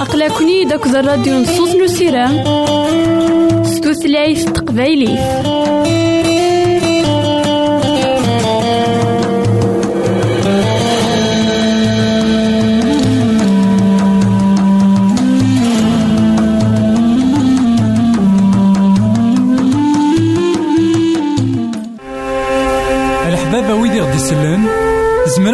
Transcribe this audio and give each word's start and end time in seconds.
أقلكني 0.00 0.64
داك 0.64 0.86
الراديو 0.86 1.38
نصوص 1.38 1.74
نسيران 1.74 2.44
ستوثلايف 3.64 4.44
تقبايلي. 4.44 6.13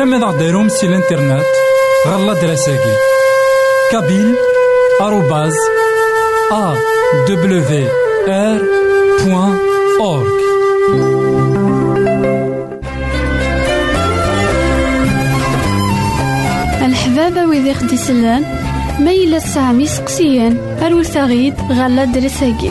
زمرا 0.01 0.19
ماذا 0.19 0.27
غديرهم 0.27 0.69
سي 0.69 0.87
الانترنت 0.87 1.45
غالا 2.09 2.35
دراساكي. 2.35 2.95
كابيل 3.93 4.35
آروباز 5.01 5.55
أ 6.53 6.75
دبليو 7.29 7.89
آر 8.29 8.63
بوان 9.25 9.59
أورك 10.01 10.41
الحبابة 16.83 17.47
ويدي 17.47 17.75
خدي 17.75 17.97
سلان 17.97 18.43
ما 19.01 19.39
سامي 19.39 19.87
سقسيان 19.87 20.79
أروت 20.83 21.17
غيد 21.17 21.55
غالا 21.71 22.05
درساكي 22.05 22.70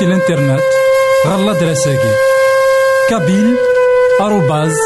سي 0.00 0.06
الانترنت 0.06 0.62
غالا 1.26 1.52
دراساكي 1.52 2.12
كابيل 3.10 3.56
آروباز 4.20 4.76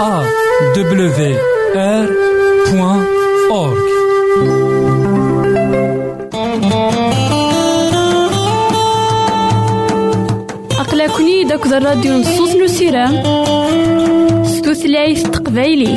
أ 0.00 0.24
دبليو 0.76 1.36
آر 1.76 2.08
بوان 2.70 3.04
أورك 3.50 3.90
أقلكني 10.80 11.44
داك 11.44 11.66
الراديو 11.66 12.12
نصوص 12.12 12.54
نسيرام 12.54 13.22
ستوثلايف 14.44 15.22
تقبايلي 15.22 15.94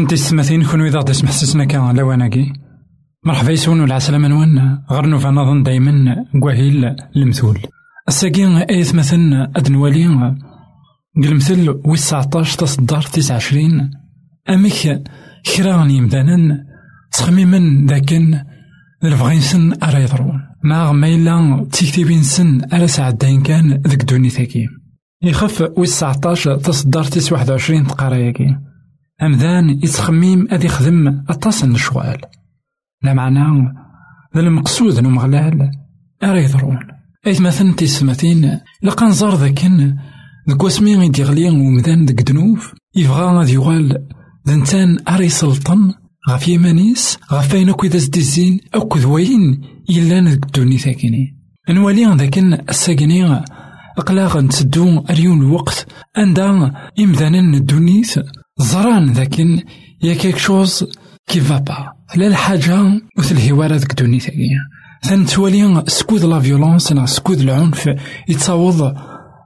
إثمثن 0.00 0.16
تسمثين 0.16 0.64
كون 0.64 0.86
إذا 0.86 0.98
غدي 0.98 1.12
سمحسسنا 1.12 1.64
كان 1.64 1.96
لواناكي 1.96 2.52
مرحبا 3.24 3.52
يسون 3.52 3.80
والعسلامة 3.80 4.28
نوان 4.28 4.78
غير 4.90 5.06
نوفا 5.06 5.30
نظن 5.30 5.62
دايما 5.62 6.16
كواهيل 6.40 6.96
المثول. 7.16 7.58
الساقي 8.08 8.66
إثمثن 8.80 9.32
أد 9.32 9.70
نوالي 9.70 10.36
المثل 11.16 11.80
ويس 11.84 12.10
19 12.10 12.58
تصدر 12.58 13.02
29 13.02 13.90
أمك 14.50 15.02
كرا 15.56 15.84
يمدانا 15.84 16.64
تخميما 17.12 17.86
ذاكن. 17.88 18.40
الفغينسن 19.04 19.72
أرا 19.82 19.98
يضرون 19.98 20.40
ما 20.64 20.92
ما 20.92 21.08
إلا 21.08 21.66
تكتبين 21.72 22.22
سن 22.22 22.60
أرا 22.72 22.86
سعدين 22.86 23.42
كان 23.42 23.82
ذك 23.86 24.04
دوني 24.04 24.28
ثاكي. 24.28 24.66
يخف 25.22 25.68
ويس 25.76 26.00
19 26.00 26.56
تصدر 26.56 27.04
29 27.04 27.86
تقراياكي 27.86 28.69
أمذان 29.22 29.70
يتخميم 29.70 30.46
أدي 30.50 30.66
يخدم 30.66 31.24
أطاس 31.28 31.64
الشوال 31.64 32.20
لا 33.02 33.12
معنى 33.14 33.74
ذا 34.34 34.40
المقصود 34.40 35.00
نمغلال 35.00 35.70
أرا 36.22 36.38
يضرون 36.38 36.78
مثلا 37.26 37.72
تيسمتين 37.72 38.60
لقا 38.82 39.06
نزار 39.06 39.34
ذاكن 39.34 39.96
ذك 40.50 40.62
واسمي 40.62 40.96
غيدي 40.96 41.22
غلي 41.22 41.50
ومدان 41.50 42.04
ذك 42.06 42.22
دنوف. 42.22 42.74
يبغى 42.96 43.22
غادي 43.22 43.52
يغال 43.52 44.08
ذنتان 44.48 44.98
أرا 45.08 45.22
يسلطن 45.22 45.92
غاف 46.30 46.48
يمانيس 46.48 47.18
غاف 47.32 47.54
أين 47.54 47.68
أكو 47.68 47.86
إذا 47.86 47.98
زدزين 47.98 48.60
أكو 48.74 48.98
ذوين 48.98 49.60
إلا 49.90 50.30
ذك 50.30 50.56
دوني 50.56 50.78
ثاكيني. 50.78 51.36
نوالي 51.70 52.16
ذاكن 52.16 52.52
الساكني 52.68 53.42
أقلاغ 53.98 54.40
نتسدو 54.40 55.04
أريون 55.10 55.40
الوقت. 55.40 55.86
أندا 56.18 56.72
إمدانا 57.00 57.40
ندونيث 57.40 58.18
زران 58.60 59.12
ذاكن 59.12 59.62
يا 60.02 60.14
كيك 60.14 60.38
شوز 60.38 60.84
كي 61.26 61.40
فابا 61.40 61.92
لا 62.16 62.26
الحاجة 62.26 63.00
مثل 63.18 63.36
الهوارة 63.36 63.76
ذك 63.76 63.94
دوني 64.00 64.20
ثانية 64.20 64.58
ثان 65.02 65.26
توالي 65.26 65.84
سكود 65.86 66.24
لا 66.24 66.40
فيولونس 66.40 66.92
نا 66.92 67.06
سكود 67.06 67.40
العنف 67.40 67.90
يتصاوض 68.28 68.94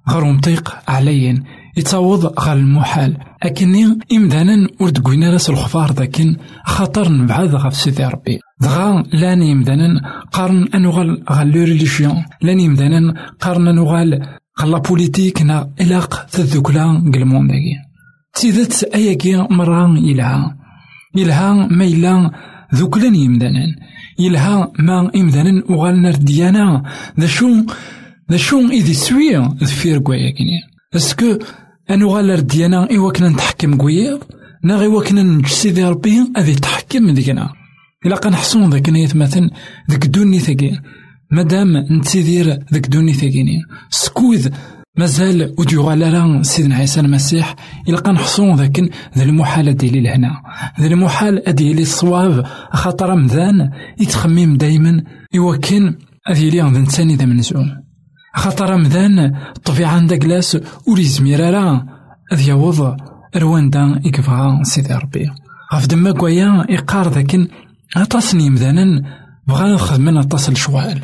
غير 0.09 0.25
مطيق 0.25 0.75
عليا 0.89 1.43
يتصاوض 1.77 2.41
غير 2.41 2.57
المحال. 2.57 3.17
أكني 3.43 3.99
إمدانا 4.13 4.69
ورد 4.81 4.99
قوينا 4.99 5.33
راس 5.33 5.51
الخفار 5.51 5.93
ذاكن 5.93 6.37
خاطر 6.65 7.13
نبعد 7.13 7.55
غف 7.55 7.77
سيدي 7.77 8.05
ربي. 8.05 8.39
دغا 8.61 9.05
لاني 9.13 9.53
إمدانا 9.53 10.01
قارن 10.33 10.69
أنو 10.75 10.91
غال 10.91 11.25
غال 11.31 11.49
لو 11.49 11.65
ريليجيون. 11.65 12.25
لاني 12.43 12.67
إمدانا 12.67 13.15
قارن 13.41 13.69
أنو 13.69 13.85
غال 13.85 14.27
غال 14.61 14.81
بوليتيك 14.81 15.43
نا 15.43 15.71
إلاق 15.81 16.27
تذكلا 16.27 17.11
قلمون 17.15 17.47
داكي 17.49 17.94
تيدت 18.35 18.85
أياكي 18.95 19.37
مرة 19.37 19.99
يلها 19.99 20.57
يلها 21.15 21.53
ما 21.53 21.85
إلا 21.85 22.31
ذوكلان 22.75 23.15
يمدانا 23.15 23.67
يلها 24.19 24.73
ما 24.79 25.11
إمدانا 25.17 25.63
وغالنا 25.71 26.11
رديانا 26.11 26.83
ذا 27.21 27.27
شو 27.27 27.49
ذا 28.31 28.37
شو 28.37 28.61
إذي 28.61 28.95
سوية 28.95 29.55
ذفير 29.63 29.99
كواياكيني 29.99 30.59
أسكو 30.97 31.39
أنو 31.91 32.09
غالا 32.09 32.35
رديانا 32.35 32.89
إوا 32.97 33.13
كنا 33.13 33.29
نتحكم 33.29 33.77
كويا 33.77 34.19
نا 34.65 34.77
غيوا 34.77 35.05
كنا 35.05 35.23
نجسي 35.23 35.85
ربي 35.85 36.33
أذي 36.37 36.53
يتحكم 36.53 37.11
ديكنا 37.11 37.53
إلا 38.07 38.17
قنحصون 38.17 38.71
ذاك 38.71 38.89
يتمثل 38.89 39.51
ذاك 39.91 40.07
دوني 40.07 40.39
ثقي. 40.39 40.73
مادام 41.31 41.77
نتسيدير 41.77 42.59
ذاك 42.73 42.87
دوني 42.87 43.13
ثقيني. 43.13 43.63
سكوذ 43.91 44.49
مازال 44.97 45.55
وديوغال 45.59 46.15
راه 46.15 46.43
سيدنا 46.43 46.75
عيسى 46.75 47.01
المسيح 47.01 47.55
إلقى 47.89 48.13
نحصون 48.13 48.57
ذاك 48.57 48.81
ذا 49.17 49.23
المحال 49.23 49.77
ديالي 49.77 50.01
لهنا 50.01 50.31
ذا 50.81 50.87
المحال 50.87 51.49
أديلي 51.49 51.83
الصواب 51.83 52.47
خاطر 52.73 53.15
مذان 53.15 53.71
يتخمم 54.01 54.57
دايما 54.57 55.03
يوكن 55.33 55.95
أديلي 56.27 56.63
غد 56.63 56.77
نتاني 56.77 57.17
ذا 57.17 57.25
منزوم 57.25 57.71
خاطر 58.35 58.77
مذان 58.77 59.19
الطبيعة 59.57 59.91
عندك 59.91 60.19
كلاس 60.19 60.59
وليزمير 60.87 61.41
راه 61.41 61.87
أذ 62.33 62.49
يوض 62.49 62.97
رواندا 63.37 64.01
يكفغا 64.05 64.63
سيدي 64.63 64.95
ربي. 64.95 65.31
غف 65.75 65.87
دما 65.87 66.13
كوايا 66.13 66.67
يقار 66.69 67.09
ذاك 67.09 67.37
أطاسني 67.97 68.51
مذانا 68.51 69.03
بغا 69.47 69.75
نخدمن 69.75 70.17
أطاس 70.17 70.49
الشوال. 70.49 71.01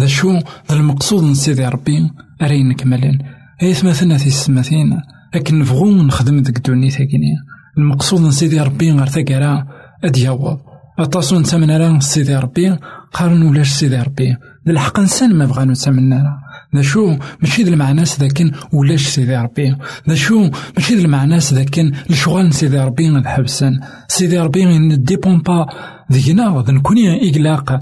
ذا 0.00 0.06
شو 0.06 0.32
ذا 0.68 0.76
المقصود 0.76 1.22
من 1.24 1.34
سيدي 1.34 1.66
ربي 1.66 2.10
أري 2.42 2.62
نكملن 2.62 3.18
أيث 3.62 3.84
مثلنا 3.84 4.18
في 4.18 4.26
السماثين 4.26 5.00
لكن 5.34 5.58
نبغو 5.58 6.02
نخدم 6.02 6.42
ديك 6.42 6.56
الدوني 6.56 6.90
ثاكيني 6.90 7.32
المقصود 7.78 8.20
من 8.20 8.30
سيدي 8.30 8.60
ربي 8.60 8.92
غير 8.92 9.06
ثاكرا 9.06 9.66
أد 10.04 10.16
يعوض 10.16 10.58
أطاسو 10.98 11.38
نتامن 11.38 11.70
راه 11.70 11.98
سيدي 11.98 12.36
ربي 12.36 12.76
قارن 13.12 13.42
ولاش 13.42 13.70
سيدي 13.70 13.96
ربي 13.96 14.36
ذا 14.66 14.72
الحق 14.72 14.98
إنسان 14.98 15.34
ما 15.34 15.46
بغا 15.46 15.64
نتامن 15.64 16.12
راه 16.12 16.38
ذا 16.76 16.82
شو 16.82 17.16
ماشي 17.42 17.62
ذا 17.62 17.70
المعناس 17.70 18.20
ذاكن 18.20 18.52
ولاش 18.72 19.06
سيدي 19.06 19.36
ربي 19.36 19.76
ذا 20.08 20.14
شو 20.14 20.50
ماشي 20.76 20.94
ذا 20.94 21.00
المعناس 21.00 21.54
ذاكن 21.54 21.92
الشغل 22.10 22.52
سيدي 22.52 22.78
ربي 22.78 23.10
غاد 23.10 23.26
حبسن 23.26 23.80
سيدي 24.08 24.38
ربي 24.38 24.78
نديبون 24.78 25.38
با 25.38 25.66
ذينا 26.12 26.64
ذا 26.66 26.72
نكوني 26.72 27.30
إقلاق 27.30 27.78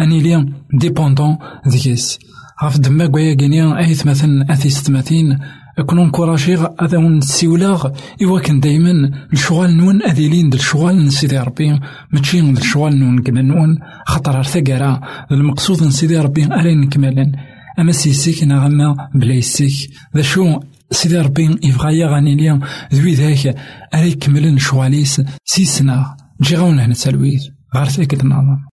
أني 0.00 0.20
لي 0.20 0.52
ديبوندون 0.74 1.36
ذيس 1.68 2.18
غاف 2.64 2.78
دما 2.78 3.06
كوايا 3.06 3.34
كينيا 3.34 3.78
أيث 3.78 4.06
مثلا 4.06 4.52
أثيس 4.52 4.82
تماثين 4.82 5.38
كون 5.86 5.98
انكوراجيغ 5.98 6.66
هذا 6.80 6.98
نسيولاغ 6.98 7.90
إوا 8.22 8.40
كان 8.40 8.60
دايما 8.60 9.10
الشغال 9.32 9.76
نون 9.76 10.02
أذيلين 10.02 10.50
د 10.50 10.54
الشغال 10.54 11.06
نسيدي 11.06 11.38
ربي. 11.38 11.80
ماشي 12.12 12.40
د 12.40 12.58
الشغال 12.58 12.98
نون 12.98 13.22
كما 13.22 13.42
نون. 13.42 13.78
خاطر 14.06 14.42
ثقرا 14.42 15.00
المقصود 15.32 15.82
نسيدي 15.82 16.18
ربي 16.18 16.44
أري 16.44 16.74
نكملن 16.74 17.32
أما 17.78 17.92
سيسيك 17.92 18.44
نغما 18.44 19.08
بلا 19.14 19.34
يسيك 19.34 19.90
ذا 20.16 20.22
شو 20.22 20.60
سيدي 20.90 21.18
ربي 21.18 21.58
يبغى 21.62 21.98
يغني 21.98 22.34
ليا 22.34 22.60
ذوي 22.94 23.14
ذاك 23.14 23.56
أري 23.94 24.12
كملن 24.12 24.58
شواليس 24.58 25.22
سيسنا. 25.44 26.16
جي 26.40 26.56
غاون 26.56 26.78
هنا 26.78 26.94
تلويث 26.94 27.44
غير 27.74 27.88
ثاك 27.88 28.14
النظام 28.14 28.73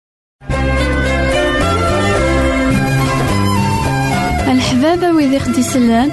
الحبابة 4.50 5.12
ويدي 5.12 5.38
خدي 5.38 5.62
سلان 5.62 6.10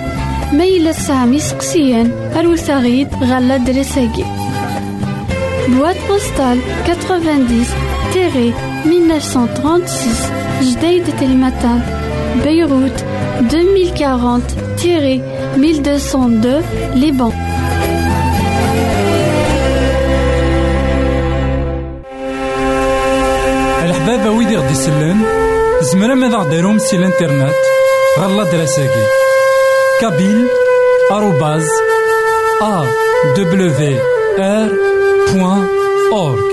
ميلا 0.53 0.91
سامي 0.91 1.39
سقسيان 1.39 2.11
أروثاغيد 2.35 3.07
غالا 3.23 3.57
دريساكي. 3.57 4.25
بواد 5.67 5.95
بوستال 6.09 6.59
90 6.85 7.65
تيري 8.13 8.53
1936 8.85 10.07
جديد 10.61 11.03
تلمتان 11.19 11.81
بيروت 12.43 13.05
2040 13.39 14.43
تيري 14.77 15.21
1202 15.55 16.63
لبنان 16.95 17.31
الحبابة 23.83 24.29
ويدي 24.31 24.57
غدي 24.57 24.75
سلان 24.75 25.21
زمرا 25.81 26.15
ماذا 26.15 26.37
غديرهم 26.37 26.77
سي 26.77 26.95
الانترنت؟ 26.97 27.76
غالا 28.19 28.43
دراساكي 28.51 29.05
كابيل 30.01 30.47
آروباز 31.11 31.67
أ 32.61 32.85
دبليو 33.37 33.99
آر 34.39 34.69
بوان 35.33 35.67
أورك 36.11 36.47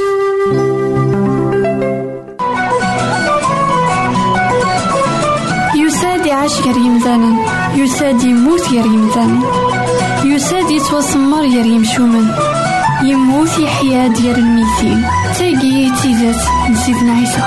يساد 5.77 6.27
يعيش 6.27 6.61
غير 6.61 6.77
يمثالا 6.77 7.37
يساد 7.77 8.23
يموت 8.25 8.69
غير 8.69 8.87
يمثالا 8.87 9.39
يساد 10.25 10.71
يتوسمر 10.71 11.41
غير 11.41 11.67
يمشومن 11.67 12.27
يموت 13.03 13.59
يحيا 13.59 14.09
ديال 14.09 14.39
الميتين 14.39 15.05
تيجي 15.39 15.91
تيزات 16.03 16.43
نزيدنا 16.71 17.13
عيسى 17.13 17.43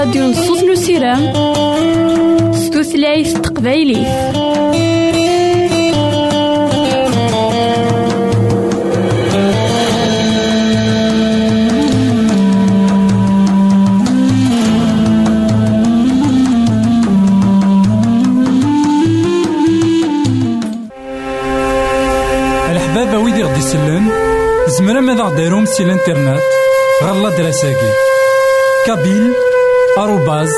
راديو 0.00 0.24
نصوص 0.24 0.62
نسيرام 0.62 1.32
ستوثلايف 2.52 3.38
تقبايليه 3.38 4.30
زمرا 24.68 25.00
ماذا 25.00 25.22
غديرهم 25.22 25.66
سي 25.66 25.82
الانترنت. 25.82 26.40
غالا 27.02 27.28
دراساكي 27.28 27.92
كابيل. 28.86 29.49
آروباز 29.98 30.52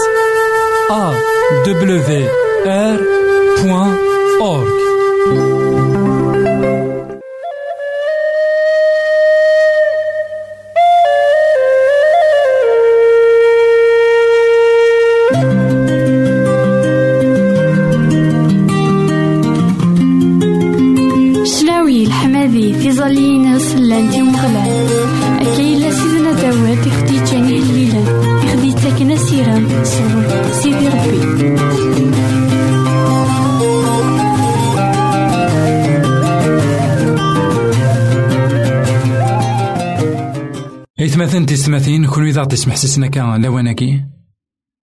تيستماثين 42.32 42.50
كون 42.50 42.72
إذا 42.72 42.74
تسمح 42.74 43.08
كان 43.08 43.42
لواناكي. 43.42 44.04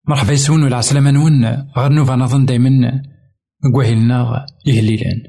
مرحبا 0.08 0.34
يسون 0.34 0.64
ولا 0.64 0.78
عسلامة 0.78 1.12
نون. 1.12 1.46
غير 1.78 1.92
نوفا 1.92 2.16
نظن 2.16 2.46
دايما 2.46 3.02
كواهلنا 3.74 4.46
إهليلان 4.68 5.24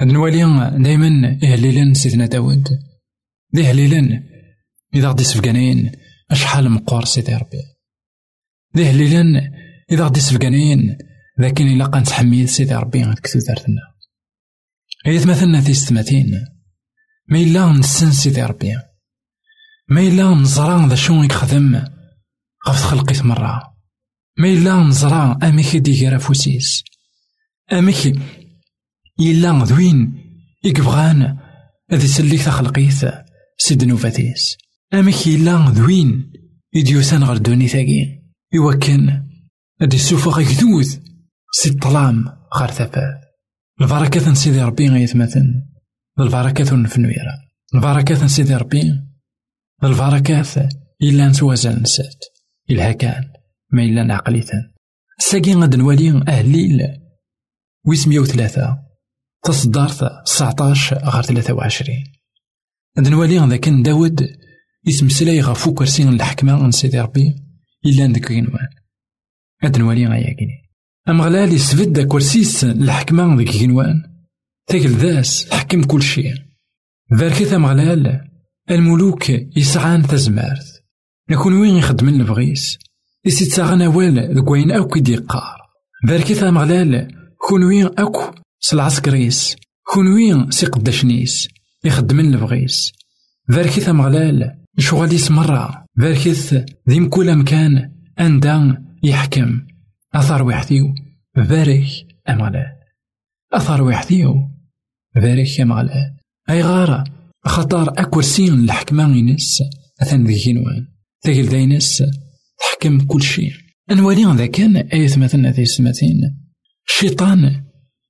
هاد 0.00 0.08
نوالي 0.08 0.72
دايما 0.82 1.38
إهليلان 1.42 1.94
سيدنا 1.94 2.26
داود. 2.26 2.68
دي 3.52 3.66
هليلان 3.66 4.22
إذا 4.94 5.08
غدي 5.08 5.24
سفقانين. 5.24 5.92
أشحال 6.30 6.70
مقور 6.70 7.04
سيدي 7.04 7.34
ربي. 7.34 7.62
دي 8.74 8.90
هليلان 8.90 9.50
إذا 9.90 10.04
غدي 10.04 10.20
سفقانين. 10.20 10.98
لكن 11.38 11.66
إلا 11.66 11.84
قانت 11.84 12.06
تحميل 12.06 12.48
سيدي 12.48 12.74
ربي 12.74 13.04
غتكتو 13.04 13.38
دارتنا. 13.38 13.82
إذا 15.06 15.30
مثلنا 15.30 15.60
تيستماثين 15.60 16.44
ما 17.28 17.38
إلا 17.38 17.72
نسن 17.72 18.12
سيدي 18.12 18.42
ربي. 18.42 18.76
ما 19.88 20.00
إلا 20.00 20.34
نزرا 20.34 20.88
ذا 20.88 20.94
شو 20.94 21.22
يخدم 21.22 21.84
غف 22.68 22.82
خلقيت 22.82 23.22
مرة. 23.22 23.62
ما 24.38 24.48
إلا 24.48 24.76
نزرا 24.76 25.38
أميك 25.42 25.76
ديجير 25.76 26.18
فوسيس. 26.18 26.84
أميك 27.72 28.20
إلا 29.20 29.64
ذوين 29.64 30.14
إكبغان 30.66 31.38
ذي 31.92 32.06
سليك 32.06 32.42
تخلقيت 32.42 33.12
سيد 33.58 33.84
نوفاتيس. 33.84 34.56
أميك 34.94 35.26
إلا 35.26 35.70
ذوين 35.70 36.32
إديوسان 36.76 37.24
غير 37.24 37.36
دوني 37.36 37.68
ثاقي. 37.68 38.24
يوكن 38.52 39.22
أدي 39.82 39.96
السوفا 39.96 40.30
غيكدوث 40.30 40.98
سي 41.52 41.68
الظلام 41.68 42.24
غير 42.56 42.70
ثفاث 42.70 43.14
البركة 43.80 44.34
سيدي 44.34 44.62
ربي 44.62 44.88
غيثمثن 44.88 45.62
البركة 46.20 46.76
نفنويرا 46.76 47.34
البركة 47.74 48.26
سيدي 48.26 48.54
ربي 48.54 49.00
البركات 49.84 50.48
إلا 51.02 51.28
نتوازن 51.28 51.82
نسات. 51.82 52.24
إلها 52.70 52.92
كان 52.92 53.24
ما 53.72 53.82
إلا 53.82 54.02
نعقليتن 54.02 54.70
ساقي 55.18 55.54
غاد 55.54 55.76
نوالي 55.76 56.24
أهليل 56.28 56.80
ويس 57.86 58.08
مية 58.08 58.18
وثلاثة. 58.18 58.78
تصدرت 59.44 60.26
تسعطاش 60.26 60.94
غير 60.94 61.22
ثلاثة 61.22 61.54
وعشرين. 61.54 62.04
غاد 62.98 63.08
نوالي 63.08 63.38
ذاك 63.38 63.68
داود. 63.68 64.26
يتمسلاي 64.86 65.40
غفو 65.40 65.74
كرسي 65.74 66.08
الحكمة 66.08 66.62
من 66.62 66.70
سيدي 66.70 67.00
ربي. 67.00 67.34
إلا 67.86 68.06
ندك 68.06 68.32
غنوان 68.32 68.68
غاد 69.64 69.78
نوالي 69.78 70.06
غياكيني 70.06 70.64
أمغلال 71.08 71.52
يسفد 71.52 72.00
كرسيس 72.00 72.64
الحكمة 72.64 73.36
ذيك 73.36 73.50
غنوان 73.56 74.02
تاكل 74.66 74.88
ذاس 74.88 75.52
حكم 75.52 75.82
كل 75.82 76.02
شيء. 76.02 76.34
ذاركي 77.14 77.56
أمغلال 77.56 78.33
الملوك 78.70 79.30
يسعان 79.56 80.02
تزمارت 80.02 80.82
لكن 81.30 81.52
وين 81.52 81.76
يخدم 81.76 82.08
البغيس 82.08 82.78
إسي 83.26 83.44
تساغن 83.44 83.82
أوال 83.82 84.38
ذك 84.38 84.50
وين 84.50 84.70
أوك 84.70 84.96
يديقار 84.96 85.56
باركي 86.08 86.50
مغلال 86.50 87.08
كون 87.48 87.64
وين 87.64 87.90
أوك 87.98 88.34
سلعسكريس 88.60 89.56
كون 89.92 90.14
وين 90.14 90.50
سي 90.50 90.66
قداشنيس 90.66 91.48
يخدم 91.84 92.20
البغيس 92.20 92.92
باركي 93.48 93.92
مغلال 93.92 94.64
شغاليس 94.78 95.30
مرة 95.30 95.84
باركيث 95.96 96.54
ذيم 96.88 97.08
كل 97.08 97.36
مكان 97.36 97.90
أندا 98.20 98.84
يحكم. 99.02 99.66
أثار 100.14 100.42
وحديو 100.42 100.94
بارك 101.36 101.86
أمغلال. 102.28 102.76
أثار 103.52 103.82
وحديو 103.82 104.34
بارك 105.14 105.60
أمغلال. 105.60 106.16
أي 106.50 106.62
غارة 106.62 107.04
خطر 107.46 108.00
أكورسين 108.00 108.54
الحكمة 108.54 109.16
ينس 109.16 109.62
أثن 110.02 110.24
ذي 110.24 110.38
كينوان. 110.38 110.88
تاكل 111.22 111.48
داينس 111.48 112.02
تحكم 112.60 113.00
كل 113.00 113.22
شيء. 113.22 113.52
أنوالي 113.90 114.24
ذا 114.24 114.46
كان 114.46 114.76
آية 114.76 115.16
مثلا 115.16 115.50
ذي 115.50 115.64
سماتين 115.64 116.20
الشيطان 116.88 117.64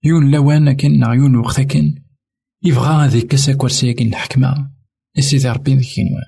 يون 0.05 0.31
لوان 0.31 0.73
كان 0.73 1.05
عيون 1.05 1.37
وقتا 1.37 1.63
كان. 1.63 1.95
يبغى 2.63 3.09
ذي 3.09 3.21
كسا 3.21 3.53
كورسي 3.53 3.93
كان 3.93 4.09
الحكمة 4.09 4.71
يسيدي 5.17 5.49
ربي 5.49 5.75
ذي 5.75 5.85
كينوان. 5.85 6.25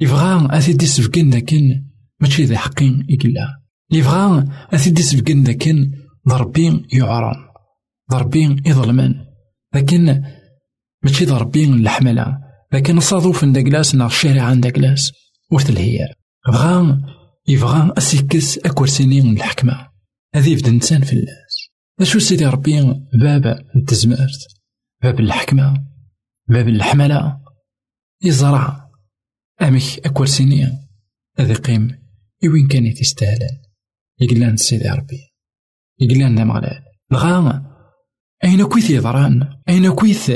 يبغى 0.00 0.48
أثيدي 0.58 0.86
سفكن 0.86 1.30
ذا 1.30 1.40
كان 1.40 1.84
ماشي 2.20 2.44
ذي 2.44 2.56
حقين 2.56 3.06
إكلا. 3.10 3.60
يبغى 3.92 4.44
أثيدي 4.74 5.02
سفكن 5.02 5.42
ذا 5.42 5.52
كان 5.52 5.92
ضربين 6.28 6.86
يعرم. 6.92 7.36
ضربين 8.10 8.62
يظلمان. 8.66 9.14
لكن 9.74 10.22
ماشي 11.04 11.24
ضربين 11.24 11.74
الحملة 11.74 12.49
لكن 12.72 13.00
صادوف 13.00 13.44
داكلاس 13.44 13.94
نا 13.94 14.06
الشارع 14.06 14.54
داكلاس. 14.54 15.12
ورث 15.50 15.70
الهيار 15.70 16.14
بغا 16.48 17.00
يبغى 17.48 17.92
أسيكس 17.98 18.58
أكورسيني 18.58 19.20
من 19.20 19.36
الحكمة. 19.36 19.90
هذي 20.34 20.52
يبدا 20.52 20.68
إنسان 20.68 21.02
في 21.02 21.12
الناس 21.12 21.70
أشو 22.00 22.18
سيدي 22.18 22.46
ربي 22.46 22.82
باب 23.20 23.58
التزمارت 23.76 24.46
باب 25.02 25.20
الحكمة؟ 25.20 25.86
باب 26.48 26.68
الحملة؟ 26.68 27.40
يزرع 28.22 28.90
أمك 29.62 30.06
أكورسيني. 30.06 30.68
هذي 31.38 31.54
قيم. 31.54 32.00
يوين 32.42 32.68
كان 32.68 32.86
يتستاهلان 32.86 33.62
يقلان 34.20 34.56
سيدي 34.56 34.88
ربي. 34.88 35.20
يقلان 36.00 36.34
دام 36.34 36.52
غلال 36.52 36.82
بغا 37.10 37.62
أين 38.44 38.64
كويث 38.64 38.90
يضران 38.90 39.48
أين 39.68 39.92
كويث 39.94 40.32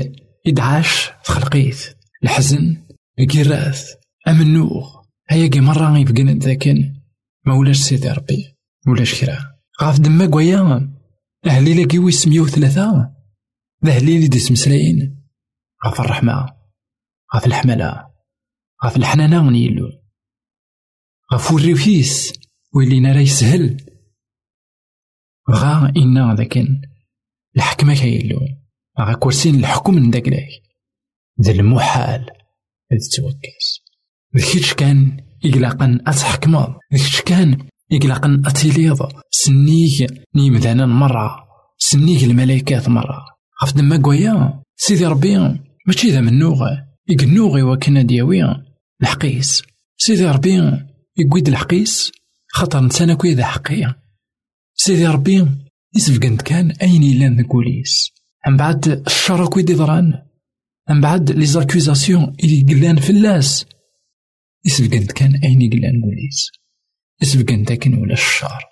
يدعاش 0.46 1.10
خلقيت؟ 1.24 1.93
الحزن 2.24 2.86
الكراث 3.18 3.94
أمنوغ 4.28 5.04
هيا 5.30 5.60
مرة 5.60 5.98
يبقى 5.98 6.22
ذاكن 6.22 6.94
ما 7.46 7.54
ولاش 7.54 7.76
سيدي 7.76 8.08
ربي 8.08 8.56
ولاش 8.88 9.20
كرا. 9.20 9.54
غاف 9.82 10.00
دما 10.00 10.26
قويا 10.26 10.94
أهلي 11.46 11.74
لاكي 11.74 11.98
ويس 11.98 12.28
مية 12.28 12.40
وثلاثة 12.40 13.14
ذهلي 13.84 14.18
لي 14.18 14.28
ديس 14.28 14.52
مسلاين 14.52 15.24
غاف 15.86 16.00
الرحمة 16.00 16.56
غاف 17.34 17.46
الحملة 17.46 18.10
غاف 18.84 18.96
الحنانة 18.96 19.50
نيلو 19.50 19.92
غاف 21.32 21.52
الريفيس 21.52 22.32
ويلي 22.74 23.12
راه 23.12 23.20
يسهل. 23.20 23.76
بغا 25.48 25.92
إنا 25.96 26.34
ذاكن 26.34 26.80
الحكمة 27.56 27.94
كايلو 27.94 28.40
غا 29.00 29.14
كورسين 29.14 29.54
الحكم 29.54 29.94
من 29.94 30.10
داك 30.10 30.28
ذا 31.42 31.52
المحال 31.52 32.26
إذ 32.92 32.98
توكس. 33.16 33.80
ذكيتش 34.36 34.74
كان 34.74 35.16
إقلاقا 35.44 35.98
أتحكمض 36.06 36.74
ذكيتش 36.94 37.20
كان 37.20 37.58
إقلاقا 37.92 38.42
أتيليض. 38.46 38.98
سنيك 39.30 40.12
نيمذانا 40.36 40.86
مرة. 40.86 41.44
سنيك 41.78 42.24
الملايكات 42.24 42.88
مرة. 42.88 43.24
غف 43.62 43.76
دما 43.76 44.02
قويا 44.02 44.62
سيدي 44.76 45.06
ربي 45.06 45.38
ماشي 45.86 46.10
ذا 46.10 46.20
منوغ 46.20 46.68
يقنوغي 47.08 47.62
وكنا 47.62 48.02
دياوي 48.02 48.42
الحقيس. 49.02 49.62
سيدي 49.96 50.26
ربي 50.26 50.56
يقويد 51.18 51.48
الحقيس. 51.48 52.12
خاطر 52.48 52.80
نسانا 52.80 53.14
كوي 53.14 53.34
ذا 53.34 53.44
حقيا 53.44 53.94
سيدي 54.74 55.06
ربي 55.06 55.46
يسفقند 55.96 56.42
كان 56.42 56.70
أين 56.70 57.02
إلا 57.02 57.28
نقوليس 57.28 58.10
من 58.48 58.56
بعد 58.56 58.88
الشر 59.06 59.46
كوي 59.46 59.62
دي 59.62 59.74
ضران. 59.74 60.23
من 60.90 61.00
بعد 61.00 61.30
لي 61.30 61.46
زاكوزاسيون 61.46 62.36
اللي 62.44 62.74
قلان 62.74 62.96
فلاس. 62.96 63.66
يسبقنت 64.66 65.12
كان 65.12 65.34
أين 65.34 65.70
قلان 65.70 66.00
بوليس 66.00 66.50
يسبقنت 67.22 67.72
كان 67.72 67.94
ولا 67.94 68.12
الشار. 68.12 68.64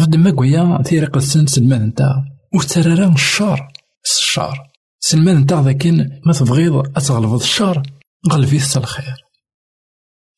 غد 0.00 0.16
ما 0.16 0.30
قويا 0.30 0.82
ثيرق 0.82 1.16
السن 1.16 1.46
سلمان 1.46 1.86
نتا. 1.86 2.24
وترارا 2.54 3.12
الشار. 3.12 3.72
الشار. 4.04 4.70
سلمان 5.00 5.36
نتا 5.36 5.62
ذاكن 5.62 6.20
ما 6.26 6.32
تبغيض 6.32 6.76
أتغلبض 6.96 7.40
الشار. 7.40 7.82
غلبيث 8.32 8.76
الخير 8.76 9.16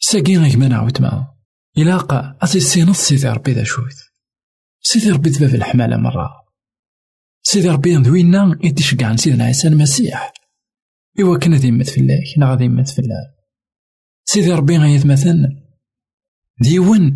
ساقي 0.00 0.36
غيكمان 0.36 0.72
عاود 0.72 1.02
معاه 1.02 1.38
إلا 1.78 2.36
أزي 2.42 2.60
سينص 2.60 2.98
سيدي 2.98 3.28
ربي 3.28 3.52
ذا 3.52 3.64
شوت 3.64 3.94
سيدي 4.82 5.10
ربي 5.10 5.30
دباب 5.30 5.54
الحمالة 5.54 5.96
مرة. 5.96 6.30
سيدي 7.42 7.68
ربي 7.68 7.96
ذوينا 7.96 8.58
يدي 8.64 8.82
شقعن 8.82 9.16
سيدنا 9.16 9.44
عيسى 9.44 9.68
المسيح 9.68 10.32
إوا 11.20 11.38
كان 11.38 11.54
ذي 11.54 11.68
يمت 11.68 11.88
فلاك 11.88 12.38
نا 12.38 12.50
غادي 12.50 12.64
يمت 12.64 12.88
فلاك 12.88 13.40
سيدي 14.24 14.52
ربي 14.52 14.76
غيتمثل 14.76 15.48
ديون 16.60 17.14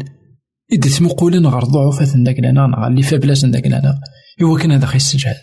إدي 0.73 0.89
تمقولن 0.89 1.47
غير 1.47 1.65
ضعفات 1.65 2.17
داك 2.17 2.41
لنا 2.41 2.65
غير 2.65 2.87
اللي 2.87 3.03
فابلاس 3.03 3.45
داك 3.45 3.67
لنا. 3.67 4.01
إوا 4.43 4.59
كان 4.59 4.73
هذا 4.73 4.87
خيستجهد 4.87 5.37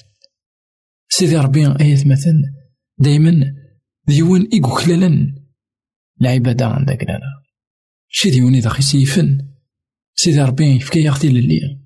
سيدي 1.10 1.38
ربي 1.38 1.66
غيتمثل 1.66 2.44
دايما 2.98 3.54
ديون 4.08 4.50
إيكوكلالن 4.54 5.36
العبادة 6.22 6.66
عندك 6.66 7.04
لنا. 7.04 7.42
شي 8.08 8.30
ديوني 8.30 8.62
خي 8.62 8.82
سيفن 8.82 9.48
سيدي 10.16 10.42
ربي 10.42 10.76
يفكي 10.76 11.00
يغتي 11.00 11.30
للي 11.30 11.80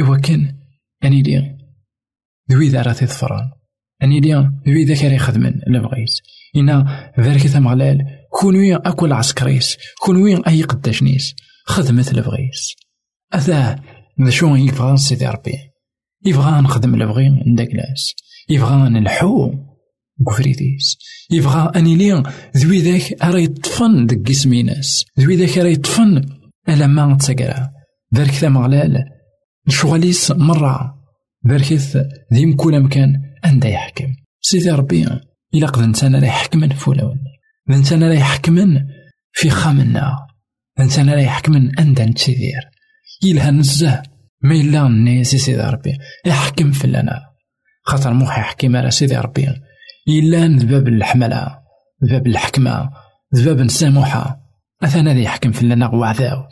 إوا 0.00 0.16
كان 0.16 0.58
أني 1.04 1.22
لي 1.22 1.58
ذوي 2.50 2.68
ذا 2.68 2.82
راه 2.82 2.92
تظفران 2.92 3.50
أني 4.02 4.20
لي 4.20 4.50
ذوي 4.68 4.84
ذا 4.84 4.94
كاري 4.94 5.18
خدمن 5.18 5.52
لبغيت 5.66 6.10
إنا 6.56 7.10
ذلك 7.20 7.46
ثمغلال. 7.46 8.04
كونوي 8.30 8.76
أكل 8.76 9.12
عسكريس 9.12 9.76
كونوي 10.00 10.42
أي 10.46 10.62
قداشنيس 10.62 11.34
خدمت 11.64 12.14
لبغيس 12.14 12.74
أذا 13.34 13.80
ذا 14.22 14.30
شو 14.30 14.54
يبغى 14.54 14.96
سيدي 14.96 15.26
ربي. 15.26 15.54
يبغى 16.26 16.60
نخدم 16.60 16.96
لبغي 16.96 17.26
عندك 17.46 17.74
لاس 17.74 18.14
يبغى 18.48 18.88
نلحو 18.88 19.54
بفريديس 20.18 20.98
يبغى 21.30 21.72
أني 21.76 21.96
لي 21.96 22.22
ذوي 22.56 22.80
ذاك 22.80 23.22
أرا 23.22 23.38
يطفن 23.38 24.06
دك 24.06 24.16
جسميناس 24.16 25.04
ذوي 25.20 25.36
ذاك 25.36 25.58
أرا 25.58 25.68
يطفن 25.68 26.24
ألا 26.68 26.86
ما 26.86 27.16
تسكرا 27.16 27.70
ذلك 28.14 28.30
ثمغلال. 28.30 29.04
شغاليس 29.68 30.30
مرة. 30.30 30.94
بركث 31.44 31.96
ذي 32.34 32.46
مكول 32.46 32.80
مكان. 32.80 33.27
أندا 33.44 33.68
يحكم. 33.68 34.16
سيدي 34.40 34.70
ربي 34.70 35.06
إلا 35.54 35.66
قد 35.66 35.82
إنسان 35.82 36.16
راه 36.16 36.26
يحكمن 36.26 36.68
فولا 36.68 37.18
إنسان 37.70 38.02
راه 38.02 38.14
يحكمن 38.14 38.86
في 39.32 39.50
خامنا 39.50 40.26
إنسان 40.80 41.10
راه 41.10 41.20
يحكمن 41.20 41.78
أندا 41.78 42.04
نتسيدير 42.04 42.62
يلها 43.22 43.50
نزه 43.50 44.02
ما 44.42 44.54
إلا 44.54 44.86
الناس 44.86 45.26
سيدي 45.26 45.60
ربي. 45.60 45.98
يحكم 46.26 46.72
في 46.72 46.86
لنا. 46.86 47.20
خاطر 47.82 48.12
موح 48.12 48.38
يحكم 48.38 48.76
على 48.76 48.90
سيدي 48.90 49.16
ربي. 49.16 49.48
إلا 50.08 50.46
ذباب 50.46 50.88
الحملة 50.88 51.58
ذباب 52.04 52.26
الحكمة 52.26 52.90
ذباب 53.34 53.60
السموحة. 53.60 54.40
أثنا 54.82 55.14
ذي 55.14 55.22
يحكم 55.22 55.52
في 55.52 55.66
لنا 55.66 55.88
وعذاو 55.88 56.48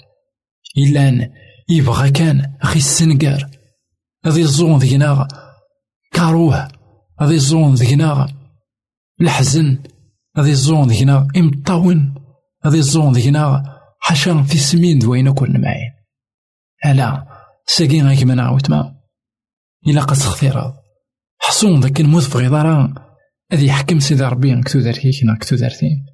إلا 0.78 1.30
يبغى 1.68 2.10
كان 2.10 2.54
أخي 2.62 2.78
السنقار 2.78 3.50
هذي 4.24 4.40
الزون 4.40 4.78
ذينا 4.78 5.28
كاروه. 6.12 6.68
هذي 7.20 7.34
الزون 7.34 7.74
ذينا 7.74 8.28
الحزن 9.20 9.78
هذي 10.36 10.50
الزون 10.50 10.88
ذينا 10.88 11.28
إمطاون 11.36 12.14
هذي 12.64 12.78
الزون 12.78 13.12
ذينا 13.12 13.76
حشا 14.00 14.42
في 14.42 14.58
سمين 14.58 14.98
دوينا 14.98 15.32
كون 15.32 15.60
معين 15.60 15.92
ألا 16.86 17.26
ساقي 17.66 18.00
غيك 18.00 18.24
ما. 18.24 18.96
إلا 19.86 20.02
قد 20.02 20.16
سختيرا 20.16 20.76
حصون 21.38 21.80
ذاك 21.80 22.00
الموت 22.00 22.22
في 22.22 22.38
غضارا 22.38 22.94
هذي 23.52 23.66
يحكم 23.66 23.98
سيدي 23.98 24.24
ربي 24.24 24.62
كتو 24.62 24.80
دارتيك 24.80 25.24
نا 25.24 25.38
كتو 25.40 25.56
دارتين 25.56 26.06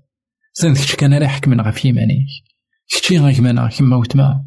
زين 0.55 0.75
كتش 0.75 0.97
كان 0.97 1.15
راه 1.15 1.25
يحكم 1.25 1.61
غا 1.61 1.71
في 1.71 1.89
يمانيك 1.89 2.27
كتشي 2.89 3.19
غيك 3.19 3.41
من 3.41 3.69
كيما 3.69 3.97
وتما 3.97 4.45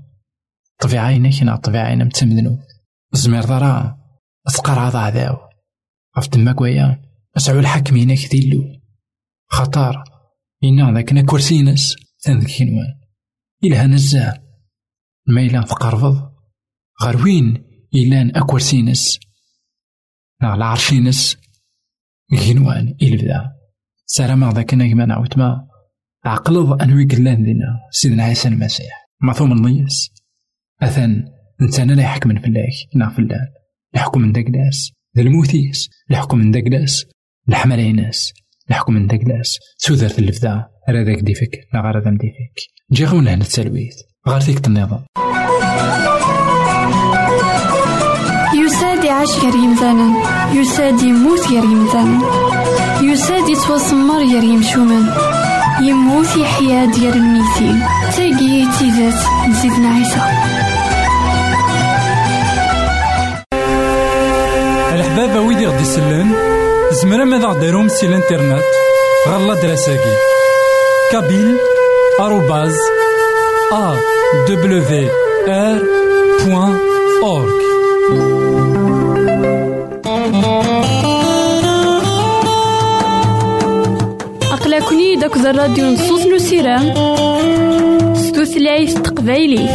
طبيعة 0.79 1.05
عينيك 1.05 1.43
نا 1.43 1.55
طبيعة 1.55 1.83
عينا 1.83 2.03
متمدنو 2.03 2.57
زمير 3.13 3.45
ضرا. 3.45 3.97
عذاو 4.67 5.37
غف 6.17 6.27
تماك 6.27 6.61
ويا 6.61 7.01
أسعو 7.37 7.59
الحكم 7.59 7.97
هناك 7.97 8.31
ديلو 8.31 8.63
خطار. 9.47 10.03
إنا 10.63 10.91
ذاك 10.93 11.25
كرسينس 11.25 11.95
ثان 12.19 12.39
ذاك 12.39 12.47
كينوان 12.47 12.99
إلها 13.63 13.87
نزاه 13.87 14.43
ما 15.27 15.41
إلا 15.41 15.61
تقرفض 15.61 16.31
غير 17.03 17.23
وين 17.23 17.63
إلان 17.95 18.35
أكورسينس 18.35 19.19
نا 20.41 20.55
العرشينس 20.55 21.37
كينوان 22.29 22.95
إلبدا 23.01 23.55
سلام 24.05 24.49
ذاك 24.49 24.73
نجم 24.73 25.01
نعاود 25.01 25.39
ما. 25.39 25.67
عقلض 26.25 26.81
أنوي 26.81 27.05
قلان 27.05 27.43
دينا 27.43 27.79
سيدنا 27.91 28.23
عيسى 28.23 28.47
المسيح. 28.47 29.07
معثوم 29.21 29.51
النيس. 29.51 30.11
أثن. 30.81 31.25
إنسان 31.61 31.91
لا 31.91 32.03
يحكم 32.03 32.39
فلاك 32.39 32.95
نا 32.95 33.09
فلان 33.09 33.47
يحكم 33.95 34.21
من 34.21 34.31
داك 34.31 34.49
ناس 34.49 34.91
ذا 35.17 35.21
الموتيس 35.21 35.89
يحكم 36.09 36.37
من 36.37 36.51
داك 36.51 36.67
ناس 36.67 37.05
الحملاي 37.49 37.91
ناس 37.91 38.33
يحكم 38.69 38.93
من 38.93 39.07
داك 39.07 39.23
ناس 39.23 39.57
سودرت 39.77 40.19
اللفدا 40.19 40.65
راه 40.89 41.03
داك 41.03 41.19
ديفك 41.19 41.59
لا 41.73 41.81
غير 41.81 41.97
هذا 41.97 42.09
ديفك 42.09 42.55
جي 42.91 43.05
غون 43.05 43.27
هنا 43.27 43.43
التلويث. 43.43 43.95
غير 44.27 44.39
فيك 44.39 44.67
النظام 44.67 45.05
يساد 48.65 49.03
يعيش 49.03 49.29
غير 49.29 49.55
يمثالا 49.55 50.13
يساد 50.53 51.01
يموت 51.01 51.47
غير 51.47 51.63
يمثالا 51.63 52.19
يساد 53.01 53.49
يتوسمر 53.49 54.17
غير 54.17 54.43
يمشومان 54.43 55.13
يموت 55.81 56.35
يحيا 56.35 56.85
ديال 56.85 57.13
الميتين 57.13 57.79
تاقي 58.15 58.65
تيزات 58.79 59.23
نزيدنا 59.49 59.89
عيسى. 59.89 60.84
يسلن 65.85 66.29
زمرا 66.91 67.23
ماذا 67.23 67.47
غديرهم 67.47 67.87
سي 67.87 68.05
الانترنت؟ 68.05 68.63
غالا 69.29 69.53
دراساكي. 69.53 70.15
كابيل 71.11 71.57
آروباز 72.19 72.75
أ 73.73 73.95
دبليو 74.49 75.09
آر 75.47 75.77
بوان 76.45 76.77
أورك 77.23 77.61
أقلكني 84.51 85.15
داك 85.15 85.37
الراديو 85.37 85.85
نصوص 85.85 86.25
نو 86.25 86.37
سيرام 86.37 86.93
ستوثلايف 88.15 88.93
تقبايلي. 88.93 89.69